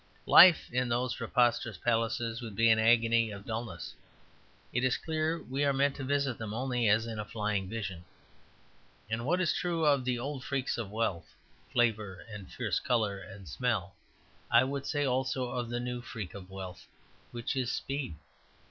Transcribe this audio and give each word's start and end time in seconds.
Life 0.25 0.71
in 0.73 0.89
those 0.89 1.13
preposterous 1.13 1.77
palaces 1.77 2.41
would 2.41 2.55
be 2.55 2.71
an 2.71 2.79
agony 2.79 3.29
of 3.29 3.45
dullness; 3.45 3.93
it 4.73 4.83
is 4.83 4.97
clear 4.97 5.39
we 5.43 5.63
are 5.63 5.73
meant 5.73 5.95
to 5.97 6.03
visit 6.03 6.39
them 6.39 6.55
only 6.55 6.89
as 6.89 7.05
in 7.05 7.19
a 7.19 7.23
flying 7.23 7.69
vision. 7.69 8.03
And 9.11 9.27
what 9.27 9.39
is 9.39 9.53
true 9.53 9.85
of 9.85 10.03
the 10.03 10.17
old 10.17 10.43
freaks 10.43 10.79
of 10.79 10.89
wealth, 10.89 11.35
flavour 11.71 12.25
and 12.33 12.51
fierce 12.51 12.79
colour 12.79 13.19
and 13.19 13.47
smell, 13.47 13.93
I 14.49 14.63
would 14.63 14.87
say 14.87 15.05
also 15.05 15.51
of 15.51 15.69
the 15.69 15.79
new 15.79 16.01
freak 16.01 16.33
of 16.33 16.49
wealth, 16.49 16.87
which 17.29 17.55
is 17.55 17.71
speed. 17.71 18.15